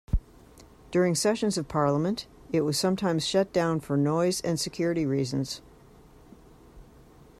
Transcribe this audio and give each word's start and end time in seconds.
During 0.89 1.13
sessions 1.13 1.59
of 1.59 1.67
parliament, 1.67 2.25
it 2.51 2.61
was 2.61 2.75
sometimes 2.79 3.23
shut 3.23 3.53
down 3.53 3.79
for 3.81 3.95
noise 3.95 4.41
and 4.41 4.59
security 4.59 5.05
reasons. 5.05 5.61